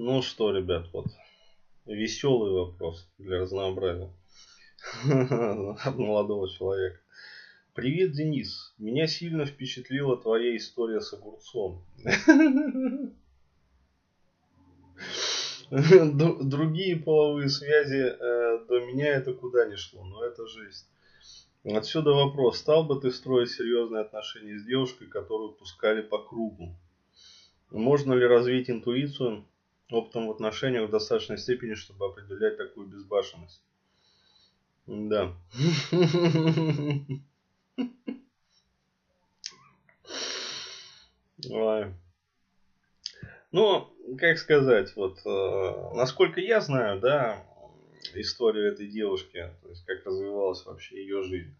Ну 0.00 0.22
что, 0.22 0.52
ребят, 0.56 0.86
вот 0.92 1.06
веселый 1.84 2.52
вопрос 2.52 3.10
для 3.18 3.40
разнообразия 3.40 4.12
от 5.04 5.96
молодого 5.96 6.48
человека. 6.48 7.00
Привет, 7.74 8.12
Денис. 8.12 8.72
Меня 8.78 9.08
сильно 9.08 9.44
впечатлила 9.44 10.16
твоя 10.16 10.56
история 10.56 11.00
с 11.00 11.12
огурцом. 11.14 11.84
Другие 15.68 16.94
половые 16.94 17.48
связи 17.48 17.96
э, 17.96 18.66
до 18.68 18.78
меня 18.78 19.08
это 19.16 19.34
куда 19.34 19.66
не 19.66 19.74
шло, 19.74 20.04
но 20.04 20.22
это 20.22 20.46
жесть. 20.46 20.86
Отсюда 21.64 22.12
вопрос, 22.12 22.58
стал 22.58 22.84
бы 22.84 23.00
ты 23.00 23.10
строить 23.10 23.50
серьезные 23.50 24.02
отношения 24.02 24.60
с 24.60 24.64
девушкой, 24.64 25.08
которую 25.08 25.54
пускали 25.54 26.02
по 26.02 26.22
кругу? 26.22 26.72
Можно 27.72 28.12
ли 28.12 28.24
развить 28.24 28.70
интуицию 28.70 29.44
опытом 29.90 30.26
в 30.28 30.30
отношениях 30.30 30.88
в 30.88 30.92
достаточной 30.92 31.38
степени, 31.38 31.74
чтобы 31.74 32.06
определять 32.06 32.56
такую 32.56 32.86
безбашенность? 32.86 33.62
Да. 34.86 35.34
Ну, 43.52 43.90
как 44.18 44.38
сказать, 44.38 44.94
вот, 44.96 45.18
э, 45.24 45.94
насколько 45.94 46.40
я 46.40 46.60
знаю, 46.60 47.00
да, 47.00 47.42
историю 48.14 48.72
этой 48.72 48.88
девушки, 48.88 49.50
то 49.62 49.68
есть 49.68 49.84
как 49.84 50.04
развивалась 50.04 50.64
вообще 50.66 50.96
ее 50.96 51.22
жизнь. 51.22 51.54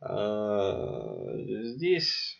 Э, 0.00 1.62
здесь, 1.64 2.38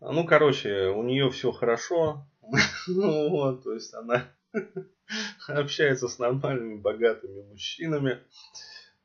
ну, 0.00 0.24
короче, 0.24 0.88
у 0.88 1.02
нее 1.02 1.30
все 1.30 1.52
хорошо, 1.52 2.26
ну, 2.86 3.30
вот, 3.30 3.62
то 3.62 3.74
есть 3.74 3.94
она 3.94 4.24
общается 5.48 6.08
с 6.08 6.18
нормальными, 6.18 6.76
богатыми 6.76 7.42
мужчинами, 7.42 8.18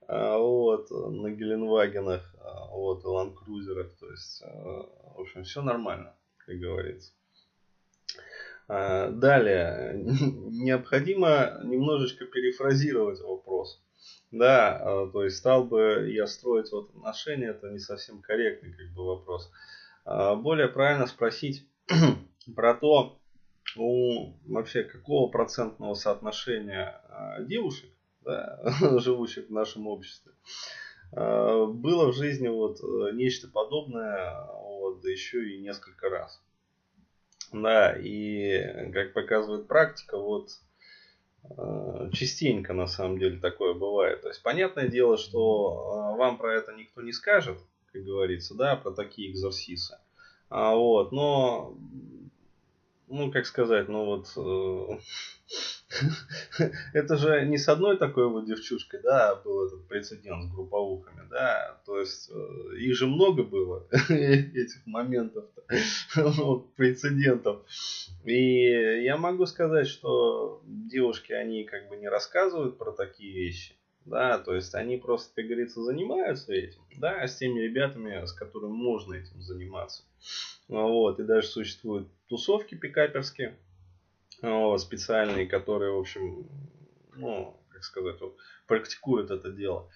а, 0.08 0.38
вот, 0.38 0.90
на 0.92 1.32
Геленвагенах, 1.32 2.36
а, 2.40 2.68
вот, 2.68 3.04
Ланкрузерах, 3.04 3.94
то 4.00 4.10
есть, 4.12 4.42
э, 4.42 4.48
в 4.48 5.20
общем, 5.20 5.44
все 5.44 5.62
нормально 5.62 6.16
как 6.46 6.58
говорится. 6.58 7.12
А, 8.68 9.10
далее, 9.10 9.94
необходимо 10.04 11.62
немножечко 11.64 12.26
перефразировать 12.26 13.22
вопрос. 13.22 13.82
Да, 14.32 14.78
а, 14.82 15.08
то 15.12 15.24
есть 15.24 15.38
стал 15.38 15.64
бы 15.64 16.10
я 16.12 16.28
строить 16.28 16.72
вот 16.72 16.90
отношения, 16.90 17.50
это 17.50 17.70
не 17.70 17.80
совсем 17.80 18.22
корректный 18.22 18.74
как 18.74 18.94
бы 18.94 19.06
вопрос. 19.06 19.52
А, 20.06 20.36
более 20.36 20.68
правильно 20.68 21.06
спросить 21.08 21.68
про 22.56 22.74
то, 22.74 23.20
у 23.78 24.34
вообще 24.46 24.84
какого 24.84 25.28
процентного 25.28 25.94
соотношения 25.94 27.02
девушек, 27.40 27.90
да, 28.22 28.60
живущих 29.00 29.48
в 29.48 29.52
нашем 29.52 29.88
обществе, 29.88 30.32
было 31.12 32.08
в 32.08 32.14
жизни 32.14 32.48
вот 32.48 32.80
нечто 33.14 33.48
подобное 33.48 34.48
вот, 34.84 35.04
еще 35.06 35.50
и 35.50 35.60
несколько 35.60 36.10
раз. 36.10 36.42
Да, 37.52 37.96
и 37.96 38.92
как 38.92 39.14
показывает 39.14 39.68
практика, 39.68 40.18
вот 40.18 40.50
э, 41.44 42.10
частенько 42.12 42.74
на 42.74 42.88
самом 42.88 43.20
деле 43.20 43.40
такое 43.40 43.76
бывает. 43.76 44.22
То 44.22 44.30
есть 44.30 44.42
понятное 44.42 44.88
дело, 44.88 45.18
что 45.18 46.14
э, 46.16 46.18
вам 46.18 46.38
про 46.38 46.56
это 46.56 46.74
никто 46.74 47.04
не 47.04 47.12
скажет, 47.12 47.60
как 47.92 48.04
говорится, 48.04 48.56
да, 48.56 48.76
про 48.76 48.92
такие 48.92 49.32
экзорсисы. 49.32 50.00
А, 50.50 50.76
вот, 50.76 51.12
но, 51.12 51.78
ну, 53.08 53.32
как 53.32 53.46
сказать, 53.46 53.90
ну 53.90 54.06
вот, 54.06 54.34
э, 54.38 55.00
это 56.94 57.18
же 57.18 57.46
не 57.46 57.58
с 57.58 57.68
одной 57.70 57.98
такой 57.98 58.28
вот 58.28 58.46
девчушкой, 58.46 59.02
да, 59.04 59.36
был 59.36 59.68
этот 59.68 59.88
прецедент 59.88 60.44
с 60.44 60.52
групповухами, 60.52 61.28
да, 61.30 61.82
то 61.86 62.00
есть 62.00 62.32
э, 62.32 62.78
их 62.78 62.96
же 62.96 63.08
много 63.08 63.44
было, 63.44 63.88
этих 64.10 64.86
моментов, 64.86 65.46
прецедентов. 66.76 67.66
И 68.26 69.04
я 69.04 69.18
могу 69.18 69.46
сказать, 69.46 69.88
что 69.88 70.62
девушки, 70.66 71.34
они 71.34 71.66
как 71.66 71.90
бы 71.90 71.98
не 71.98 72.08
рассказывают 72.08 72.78
про 72.78 72.92
такие 72.92 73.34
вещи, 73.34 73.76
да, 74.06 74.38
то 74.38 74.54
есть 74.54 74.76
они 74.76 74.98
просто, 74.98 75.34
как 75.36 75.46
говорится, 75.46 75.82
занимаются 75.82 76.54
этим, 76.54 76.82
да, 76.98 77.26
с 77.26 77.38
теми 77.38 77.60
ребятами, 77.60 78.26
с 78.26 78.34
которыми 78.34 78.74
можно 78.74 79.16
этим 79.16 79.42
заниматься. 79.42 80.04
Вот, 80.68 81.20
и 81.20 81.24
даже 81.24 81.48
существуют 81.48 82.10
тусовки 82.28 82.76
пикаперские, 82.76 83.58
специальные, 84.78 85.48
которые, 85.48 85.92
в 85.92 86.00
общем, 86.00 86.50
ну, 87.16 87.60
как 87.70 87.84
сказать, 87.84 88.20
вот, 88.22 88.38
практикуют 88.68 89.32
это 89.32 89.52
дело. 89.52 89.90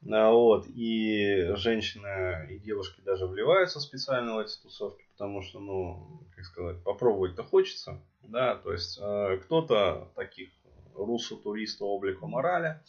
Вот, 0.00 0.66
и 0.66 1.52
женщины 1.54 2.48
и 2.50 2.58
девушки 2.58 3.00
даже 3.02 3.26
вливаются 3.26 3.78
специально 3.78 4.34
в 4.34 4.38
эти 4.40 4.60
тусовки, 4.60 5.04
потому 5.12 5.42
что, 5.42 5.60
ну, 5.60 6.26
как 6.34 6.44
сказать, 6.44 6.82
попробовать-то 6.82 7.44
хочется, 7.44 8.02
да, 8.22 8.56
то 8.56 8.72
есть 8.72 8.98
э, 9.00 9.38
кто-то 9.44 10.10
таких 10.16 10.50
русо-туриста 10.94 11.84
облика 11.84 12.26
морали, 12.26 12.80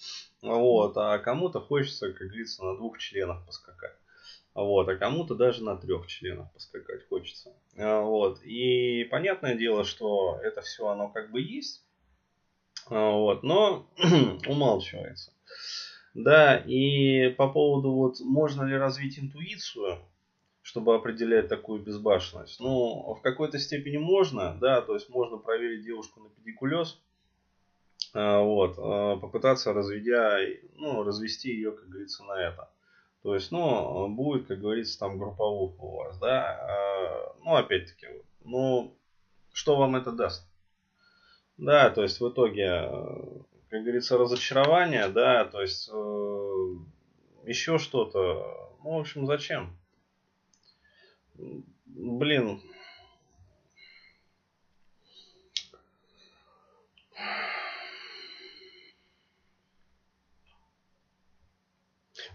вот, 0.41 0.97
а 0.97 1.17
кому-то 1.19 1.59
хочется, 1.59 2.11
как 2.11 2.27
говорится, 2.27 2.63
на 2.63 2.75
двух 2.75 2.97
членах 2.97 3.45
поскакать. 3.45 3.95
Вот, 4.53 4.87
а 4.87 4.95
кому-то 4.95 5.33
даже 5.35 5.63
на 5.63 5.75
трех 5.77 6.05
членах 6.07 6.51
поскакать 6.53 7.07
хочется. 7.07 7.53
А, 7.75 8.01
вот. 8.01 8.41
И 8.43 9.03
понятное 9.05 9.55
дело, 9.55 9.83
что 9.83 10.39
это 10.43 10.61
все 10.61 10.87
оно 10.87 11.09
как 11.09 11.31
бы 11.31 11.41
есть. 11.41 11.83
А, 12.87 13.11
вот, 13.11 13.41
но 13.41 13.87
умалчивается. 14.47 15.33
Да, 16.13 16.57
и 16.57 17.29
по 17.29 17.49
поводу 17.49 17.93
вот 17.93 18.19
можно 18.19 18.63
ли 18.63 18.77
развить 18.77 19.17
интуицию, 19.17 19.97
чтобы 20.61 20.93
определять 20.93 21.47
такую 21.47 21.81
безбашенность. 21.81 22.59
Ну, 22.59 23.15
в 23.15 23.21
какой-то 23.21 23.57
степени 23.57 23.97
можно, 23.97 24.55
да, 24.61 24.81
то 24.81 24.93
есть 24.93 25.09
можно 25.09 25.37
проверить 25.37 25.83
девушку 25.83 26.19
на 26.21 26.29
педикулез, 26.29 27.01
вот, 28.13 28.75
попытаться 29.21 29.73
разведя, 29.73 30.37
ну, 30.75 31.03
развести 31.03 31.49
ее, 31.49 31.71
как 31.71 31.89
говорится, 31.89 32.23
на 32.23 32.33
это. 32.33 32.69
То 33.23 33.35
есть, 33.35 33.51
ну, 33.51 34.07
будет, 34.09 34.47
как 34.47 34.59
говорится, 34.59 34.99
там 34.99 35.17
групповуха 35.17 35.81
у 35.81 35.95
вас, 35.97 36.19
да. 36.19 36.59
А, 36.61 37.35
ну, 37.43 37.55
опять-таки, 37.55 38.07
ну, 38.43 38.97
что 39.53 39.77
вам 39.77 39.95
это 39.95 40.11
даст? 40.11 40.47
Да, 41.57 41.89
то 41.89 42.01
есть 42.01 42.19
в 42.19 42.29
итоге, 42.29 42.89
как 43.69 43.81
говорится, 43.81 44.17
разочарование, 44.17 45.07
да, 45.07 45.45
то 45.45 45.61
есть 45.61 45.89
э, 45.93 46.67
еще 47.45 47.77
что-то. 47.77 48.75
Ну, 48.83 48.97
в 48.97 48.99
общем, 48.99 49.25
зачем? 49.25 49.77
Блин, 51.85 52.61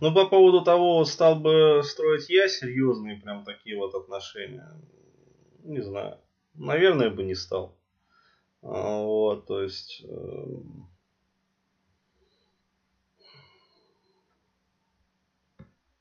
Ну, 0.00 0.14
по 0.14 0.26
поводу 0.26 0.62
того, 0.62 1.04
стал 1.04 1.40
бы 1.40 1.82
строить 1.84 2.28
я 2.28 2.48
серьезные 2.48 3.20
прям 3.20 3.44
такие 3.44 3.76
вот 3.76 3.94
отношения, 3.94 4.80
не 5.64 5.80
знаю. 5.80 6.18
Наверное, 6.54 7.10
бы 7.10 7.24
не 7.24 7.34
стал. 7.34 7.76
А, 8.62 9.02
вот, 9.02 9.46
то 9.46 9.62
есть... 9.62 10.02
Эм, 10.04 10.88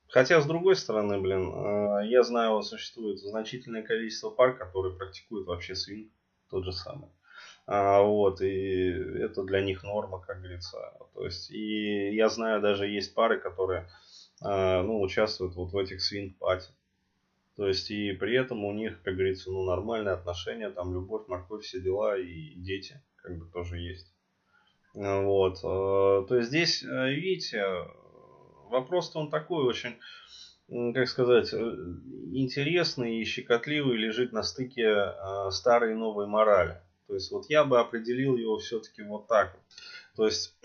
хотя, 0.08 0.42
с 0.42 0.46
другой 0.46 0.76
стороны, 0.76 1.20
блин, 1.20 1.52
э, 1.52 2.08
я 2.08 2.24
знаю, 2.24 2.62
существует 2.62 3.20
значительное 3.20 3.84
количество 3.84 4.30
пар, 4.30 4.58
которые 4.58 4.96
практикуют 4.96 5.48
вообще 5.48 5.76
свинг, 5.76 6.12
тот 6.50 6.66
же 6.66 6.72
самый. 6.72 7.10
А, 7.68 8.02
вот, 8.02 8.42
и 8.42 8.90
это 8.90 9.44
для 9.44 9.62
них 9.62 9.84
норма, 9.84 10.22
как 10.22 10.40
говорится. 10.40 10.78
То 11.14 11.26
есть, 11.26 11.52
и 11.52 12.16
я 12.16 12.30
знаю, 12.30 12.62
даже 12.62 12.88
есть 12.88 13.14
пары, 13.14 13.40
которые 13.40 13.90
а, 14.42 14.84
ну, 14.84 15.02
участвуют 15.02 15.56
вот 15.56 15.74
в 15.74 15.78
этих 15.78 16.02
свинг-пати. 16.02 16.70
То 17.58 17.68
есть, 17.68 17.92
и 17.92 18.14
при 18.14 18.38
этом 18.38 18.64
у 18.64 18.72
них, 18.72 19.02
как 19.02 19.16
говорится, 19.16 19.52
ну, 19.52 19.66
нормальные 19.66 20.14
отношения, 20.14 20.70
там, 20.70 20.94
любовь, 20.94 21.28
морковь, 21.28 21.64
все 21.64 21.82
дела, 21.82 22.18
и 22.18 22.54
дети, 22.56 23.02
как 23.18 23.38
бы, 23.38 23.46
тоже 23.52 23.80
есть. 23.80 24.14
А, 24.96 25.22
вот. 25.22 25.60
А, 25.64 26.24
то 26.24 26.36
есть, 26.36 26.50
здесь, 26.50 26.84
э, 26.84 27.10
видите, 27.10 27.66
вопрос-то 28.70 29.20
он 29.20 29.30
такой 29.30 29.66
очень, 29.66 29.98
как 30.94 31.10
сказать, 31.10 31.52
э, 31.52 31.58
интересный 32.32 33.18
и 33.18 33.26
щекотливый, 33.26 33.98
лежит 33.98 34.32
на 34.32 34.44
стыке 34.44 35.14
старой 35.50 35.92
и 35.94 35.96
новой 35.96 36.28
морали. 36.28 36.82
То 37.08 37.14
есть 37.14 37.32
вот 37.32 37.46
я 37.50 37.64
бы 37.64 37.80
определил 37.80 38.36
его 38.36 38.58
все-таки 38.58 39.02
вот 39.04 39.28
так. 39.28 39.58
То 40.16 40.26
есть 40.26 40.56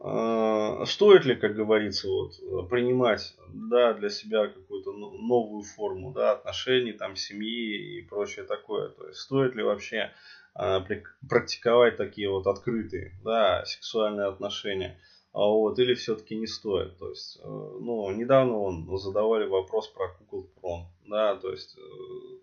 А, 0.00 0.84
стоит 0.86 1.24
ли, 1.24 1.36
как 1.36 1.54
говорится, 1.54 2.08
вот, 2.08 2.68
принимать 2.68 3.34
да, 3.48 3.94
для 3.94 4.10
себя 4.10 4.48
какую-то 4.48 4.92
новую 4.92 5.62
форму 5.62 6.12
да, 6.12 6.32
отношений, 6.32 6.92
там, 6.92 7.16
семьи 7.16 7.98
и 7.98 8.02
прочее 8.02 8.44
такое. 8.44 8.88
То 8.88 9.06
есть 9.08 9.20
стоит 9.20 9.54
ли 9.54 9.62
вообще 9.62 10.12
а, 10.54 10.84
практиковать 11.28 11.96
такие 11.96 12.28
вот 12.30 12.46
открытые 12.46 13.12
да, 13.22 13.64
сексуальные 13.64 14.28
отношения. 14.28 14.98
А 15.32 15.40
вот, 15.40 15.78
или 15.78 15.94
все-таки 15.94 16.36
не 16.36 16.46
стоит. 16.46 16.96
То 16.98 17.10
есть, 17.10 17.38
э, 17.42 17.46
ну, 17.46 18.10
недавно 18.12 18.58
он 18.58 18.98
задавали 18.98 19.46
вопрос 19.46 19.88
про 19.88 20.08
кукол 20.14 20.50
прон. 20.60 20.86
Да, 21.06 21.36
то 21.36 21.50
есть, 21.50 21.76
э, 21.76 21.80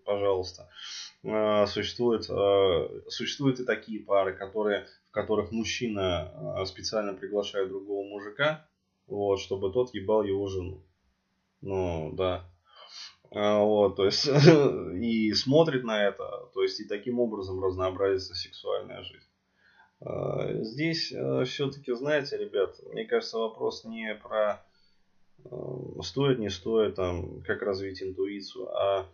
пожалуйста, 0.04 0.68
э, 1.24 1.66
существует, 1.66 2.24
существуют 3.08 3.60
и 3.60 3.64
такие 3.64 4.00
пары, 4.00 4.34
которые 4.34 4.86
которых 5.10 5.50
мужчина 5.50 6.62
специально 6.66 7.14
приглашает 7.14 7.70
другого 7.70 8.06
мужика, 8.06 8.68
вот, 9.06 9.40
чтобы 9.40 9.72
тот 9.72 9.94
ебал 9.94 10.22
его 10.24 10.46
жену. 10.46 10.84
Ну, 11.62 12.12
да. 12.12 12.44
Вот, 13.30 13.96
то 13.96 14.04
есть, 14.04 14.28
и 14.94 15.32
смотрит 15.32 15.84
на 15.84 16.06
это, 16.06 16.50
то 16.52 16.62
есть, 16.62 16.80
и 16.80 16.84
таким 16.84 17.18
образом 17.18 17.64
разнообразится 17.64 18.34
сексуальная 18.34 19.02
жизнь. 19.02 19.26
А, 20.00 20.62
здесь 20.62 21.06
все-таки, 21.06 21.92
знаете, 21.94 22.36
ребят, 22.36 22.78
мне 22.92 23.04
кажется, 23.04 23.38
вопрос 23.38 23.84
не 23.84 24.14
про 24.14 24.62
стоит, 26.02 26.38
не 26.38 26.50
стоит, 26.50 26.96
там, 26.96 27.42
как 27.42 27.62
развить 27.62 28.02
интуицию, 28.02 28.68
а 28.76 29.08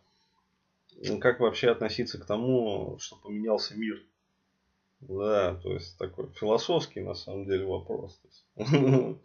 как 1.20 1.40
вообще 1.40 1.70
относиться 1.70 2.18
к 2.18 2.26
тому, 2.26 2.96
что 2.98 3.16
поменялся 3.16 3.74
мир 3.76 4.02
да, 5.08 5.56
то 5.56 5.72
есть 5.72 5.98
такой 5.98 6.28
философский 6.34 7.00
на 7.00 7.14
самом 7.14 7.46
деле 7.46 7.66
вопрос. 7.66 8.20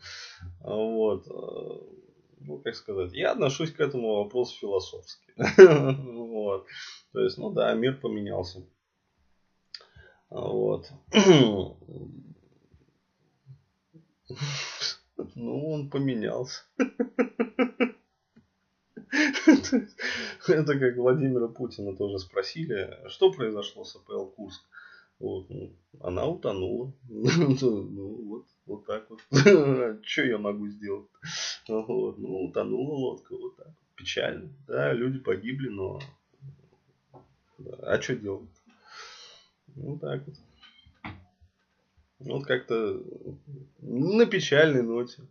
Вот. 0.62 1.28
Э, 1.28 1.80
ну, 2.40 2.60
как 2.60 2.76
сказать, 2.76 3.14
я 3.14 3.32
отношусь 3.32 3.72
к 3.72 3.80
этому 3.80 4.24
вопросу 4.24 4.58
философски. 4.60 5.34
Вот. 6.38 6.66
То 7.14 7.22
есть, 7.22 7.38
ну 7.38 7.52
да, 7.52 7.74
мир 7.74 8.00
поменялся. 8.00 8.64
Вот. 10.30 10.92
Ну, 15.36 15.72
он 15.72 15.90
поменялся. 15.90 16.64
Это 20.48 20.80
как 20.80 20.98
Владимира 20.98 21.48
Путина 21.48 21.96
тоже 21.96 22.20
спросили, 22.20 22.98
что 23.08 23.32
произошло 23.32 23.84
с 23.84 23.96
АПЛ 23.96 24.26
Курск. 24.26 24.62
Вот, 25.20 25.50
ну, 25.50 25.74
она 26.00 26.28
утонула. 26.28 26.94
ну, 27.10 28.26
вот, 28.26 28.46
вот 28.66 28.86
так 28.86 29.10
вот. 29.10 29.22
Что 30.06 30.22
я 30.24 30.38
могу 30.38 30.68
сделать? 30.68 31.08
Вот, 31.68 32.18
ну, 32.18 32.46
утонула 32.46 32.94
лодка, 32.94 33.36
вот 33.36 33.56
так. 33.58 33.70
Печально. 33.96 34.50
Да, 34.68 34.94
люди 34.94 35.20
погибли, 35.20 35.70
но... 35.70 36.00
А 37.82 38.00
что 38.00 38.16
делать? 38.16 38.50
Ну, 39.78 39.98
так 39.98 40.24
вот. 40.26 40.36
Вот 42.20 42.46
как-то 42.46 43.02
на 43.80 44.26
печальной 44.26 44.82
ноте 44.82 45.22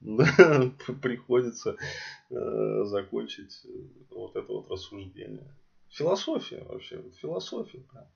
приходится 0.00 1.76
э, 2.30 2.84
закончить 2.84 3.66
вот 4.10 4.34
это 4.34 4.50
вот 4.50 4.70
рассуждение. 4.70 5.54
Философия 5.90 6.64
вообще, 6.64 7.02
философия, 7.20 7.84
да. 7.92 8.10